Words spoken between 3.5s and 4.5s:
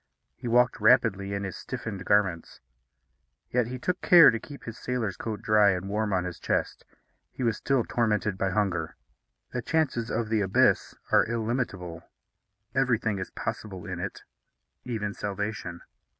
yet he took care to